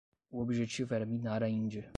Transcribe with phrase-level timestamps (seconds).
[0.31, 1.87] O objetivo era minar a Índia